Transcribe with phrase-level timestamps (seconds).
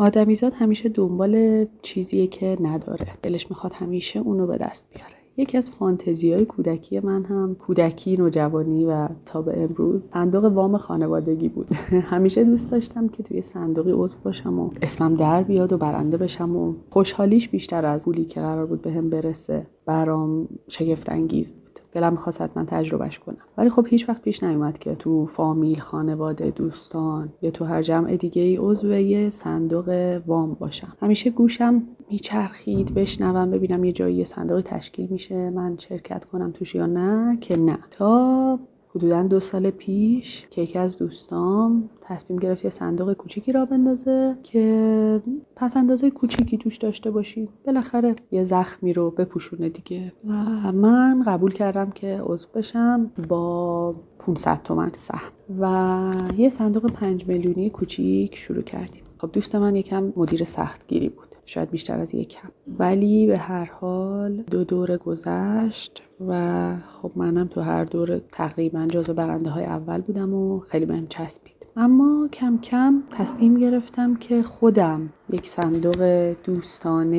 [0.00, 3.06] آدمیزاد همیشه دنبال چیزیه که نداره.
[3.22, 5.14] دلش می‌خواد همیشه اونو به دست بیاره.
[5.36, 10.76] یکی از فانتزی های کودکی من هم کودکی نوجوانی و تا به امروز صندوق وام
[10.76, 11.68] خانوادگی بود.
[12.12, 16.56] همیشه دوست داشتم که توی صندوقی عضو باشم و اسمم در بیاد و برنده بشم
[16.56, 19.66] و خوشحالیش بیشتر از پولی که قرار بود بهم به برسه.
[19.86, 21.69] برام شگفت انگیز بود.
[21.92, 23.36] دلم می‌خواست حتما تجربهش کنم.
[23.58, 28.16] ولی خب هیچ وقت پیش نیومد که تو فامیل خانواده دوستان یا تو هر جمع
[28.16, 30.92] دیگه ای عضو یه صندوق وام باشم.
[31.02, 36.86] همیشه گوشم میچرخید بشنوم ببینم یه جایی صندوق تشکیل میشه من شرکت کنم توش یا
[36.86, 37.78] نه که نه.
[37.90, 38.58] تا
[38.94, 44.36] حدودا دو سال پیش که یکی از دوستام تصمیم گرفت یه صندوق کوچیکی را بندازه
[44.42, 45.22] که
[45.56, 47.48] پس اندازه کوچیکی توش داشته باشی.
[47.66, 50.12] بالاخره یه زخمی رو بپوشونه دیگه.
[50.28, 50.32] و
[50.72, 55.32] من قبول کردم که عضو بشم با 500 تومن سهم.
[55.60, 59.02] و یه صندوق 5 میلیونی کوچیک شروع کردیم.
[59.18, 61.29] خب دوست من یکم مدیر سختگیری بود.
[61.50, 62.48] شاید بیشتر از یک کم.
[62.78, 69.14] ولی به هر حال دو دوره گذشت و خب منم تو هر دوره تقریبا جزو
[69.14, 71.66] برنده های اول بودم و خیلی بهم چسبید.
[71.76, 77.18] اما کم کم تصمیم گرفتم که خودم یک صندوق دوستانه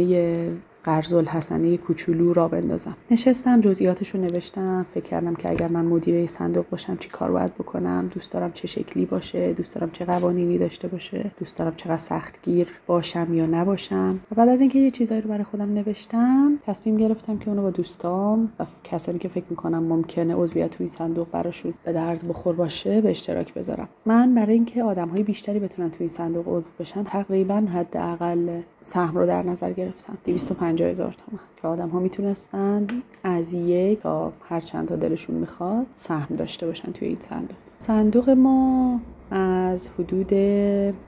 [0.83, 2.97] قرض الحسنه کوچولو را بندازم.
[3.11, 4.85] نشستم جزئیاتش رو نوشتم.
[4.93, 8.67] فکر کردم که اگر من مدیر صندوق باشم چی کار باید بکنم؟ دوست دارم چه
[8.67, 14.19] شکلی باشه؟ دوست دارم چه قوانینی داشته باشه؟ دوست دارم چقدر سختگیر باشم یا نباشم؟
[14.31, 17.69] و بعد از اینکه یه چیزایی رو برای خودم نوشتم تصمیم گرفتم که اونو با
[17.69, 23.01] دوستام و کسانی که فکر می‌کنم ممکنه عضویت توی صندوق براشون به درد بخور باشه
[23.01, 23.89] به اشتراک بذارم.
[24.05, 29.43] من برای اینکه آدمهای بیشتری بتونن توی صندوق عضو بشن تقریبا حداقل سهم رو در
[29.43, 30.17] نظر گرفتم.
[30.25, 31.39] 250 هزار تومن.
[31.61, 32.87] که آدم ها می‌تونستن
[33.23, 37.57] از یک تا هر چند تا دلشون می‌خواد سهم داشته باشن توی این صندوق.
[37.79, 38.99] صندوق ما
[39.31, 40.31] از حدود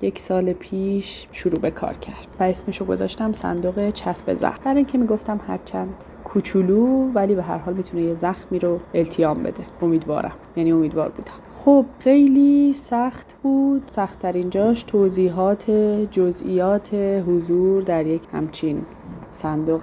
[0.02, 4.64] یک سال پیش شروع به کار کرد و اسمشو گذاشتم صندوق چسب زخم.
[4.64, 9.64] برای اینکه می‌گفتم هرچند کوچولو ولی به هر حال می‌تونه یه زخمی رو التیام بده.
[9.82, 10.34] امیدوارم.
[10.56, 11.32] یعنی امیدوار بودم.
[11.66, 13.84] خب خیلی سخت بود.
[13.88, 15.72] سختترین جاش توضیحات
[16.12, 16.94] جزئیات
[17.28, 18.86] حضور در یک همچین
[19.32, 19.82] صندوق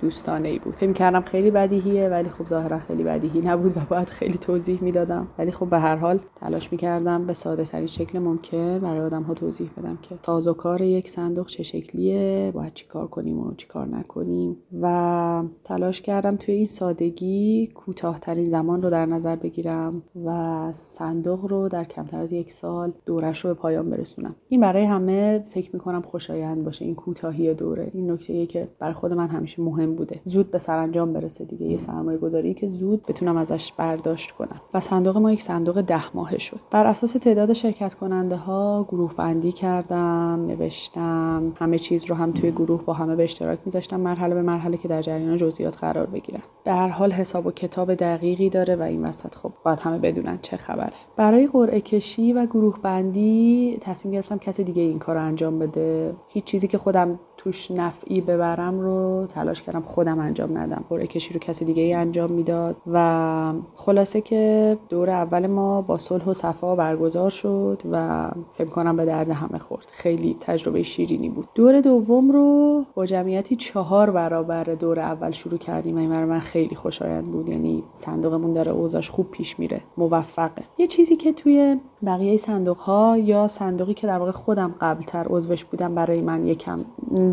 [0.00, 0.74] دوستانه ای بود.
[0.74, 5.26] فکر کردم خیلی بدیهیه ولی خب ظاهرا خیلی بدیهی نبود و باید خیلی توضیح می‌دادم.
[5.38, 9.34] ولی خب به هر حال تلاش می‌کردم به ساده ترین شکل ممکن برای آدم ها
[9.34, 13.66] توضیح بدم که تازه کار یک صندوق چه شکلیه باید چی کار کنیم و چی
[13.66, 14.56] کار نکنیم.
[14.82, 21.68] و تلاش کردم توی این سادگی کوتاهترین زمان رو در نظر بگیرم و صندوق رو
[21.68, 24.34] در کمتر از یک سال دورش رو به پایان برسونم.
[24.48, 27.90] این برای همه فکر می‌کنم خوشایند باشه این کوتاهی دوره.
[27.94, 30.20] این نکته که برای خود من همیشه مهم بوده.
[30.24, 31.66] زود به سرانجام برسه دیگه.
[31.66, 34.60] یه سرمایه گذاری که زود بتونم ازش برداشت کنم.
[34.74, 36.60] و صندوق ما یک صندوق ده ماهه شد.
[36.70, 42.50] بر اساس تعداد شرکت کننده ها گروه بندی کردم نوشتم همه چیز رو هم توی
[42.50, 46.42] گروه با همه به اشتراک میذاشتم مرحله به مرحله که در جریان جزئیات قرار بگیرم
[46.64, 50.38] به هر حال حساب و کتاب دقیقی داره و این وسط خب باید همه بدونن
[50.42, 50.92] چه خبره.
[51.16, 56.14] برای قرعه کشی و گروه بندی تصمیم گرفتم کسی دیگه این کار رو انجام بده.
[56.28, 60.84] هیچ چیزی که خودم توش نفعی ببرم رو تلاش کردم خودم انجام ندم.
[60.88, 65.98] قرعه کشی رو کسی دیگه ای انجام می‌داد و خلاصه که دور اول ما با
[65.98, 69.86] صلح و صفا برگزار شد و فکر کنم به درد همه خورد.
[69.92, 71.48] خیلی تجربه شیرینی بود.
[71.54, 75.96] دور دوم رو با جمعیتی چهار برابر دور اول شروع کردیم.
[75.96, 77.48] این من خیلی خوشایند بود.
[77.48, 79.80] یعنی صندوقمون داره اوضاعش خوب پیش میره.
[79.96, 80.62] موفقه.
[80.78, 85.64] یه چیزی که توی بقیه صندوق ها یا صندوقی که در واقع خودم قبلتر عضوش
[85.64, 86.84] بودم برای من یکم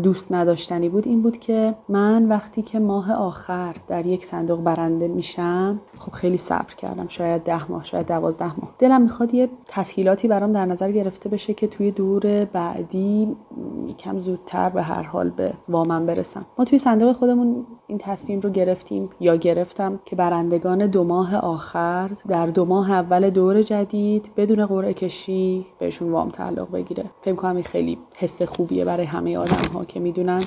[0.04, 5.08] دوست نداشتنی بود این بود که من وقتی که ماه آخر در یک صندوق برنده
[5.08, 7.08] میشم خب خیلی صبر کردم.
[7.08, 8.74] شاید ده ماه شاید دوازده ماه.
[8.78, 13.36] دلم می‌خواد یه تسهیلاتی برام در نظر گرفته بشه که توی دور بعدی
[13.86, 16.46] یکم زودتر به هر حال به وامن برسم.
[16.58, 22.10] ما توی صندوق خودمون این تصمیم رو گرفتیم یا گرفتم که برندگان دو ماه آخر
[22.28, 27.04] در دو ماه اول دور جدید بدون قرعه کشی بهشون وام تعلق بگیره.
[27.22, 30.42] فکر کنم خیلی حس خوبیه برای همه آدم ها که می‌دونن.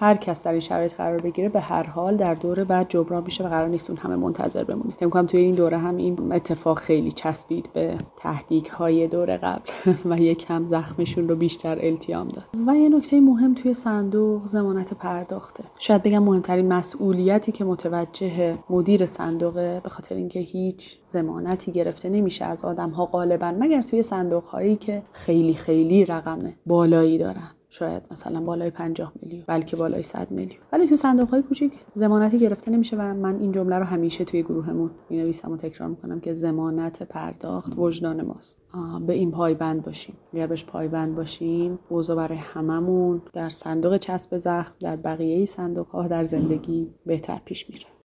[0.00, 3.44] هر کس در این شرایط قرار بگیره به هر حال در دور بعد جبران میشه
[3.44, 4.90] و قرار نیست اون همه منتظر بمونه.
[4.90, 9.70] فکر کنم توی این دوره هم این اتفاق خیلی چسبید به تهدیگ های دور قبل
[10.10, 12.44] و یک هم زخمشون رو بیشتر التیام داد.
[12.66, 15.64] و یه نکته مهم توی صندوق زمانت پرداخته.
[15.78, 22.44] شاید بگم مهمترین مسئولیتی که متوجه مدیر صندوقه به خاطر اینکه هیچ زمانتی گرفته نمیشه
[22.44, 27.50] از آدم ها غالبا مگر توی صندوق هایی که خیلی خیلی رقم بالایی دارن.
[27.72, 30.60] شاید مثلا بالای 50 میلیون بلکه بالای 100 میلیون.
[30.72, 34.42] ولی تو صندوق های کوچیک ضمانتی گرفته نمیشه و من این جمله رو همیشه توی
[34.42, 38.60] گروهمون می‌نویسم و تکرار می‌کنم که ضمانت پرداخت وجدان ماست.
[39.06, 40.14] به این پایبند باشیم.
[40.32, 46.08] اگر بهش پایبند باشیم اوضاع برای هممون در صندوق چسب زخم در بقیه صندوق ها
[46.08, 47.86] در زندگی بهتر پیش میره.